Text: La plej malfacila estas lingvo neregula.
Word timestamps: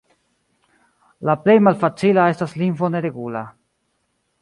La 1.29 1.35
plej 1.43 1.57
malfacila 1.67 2.27
estas 2.35 2.59
lingvo 2.65 2.93
neregula. 2.97 3.49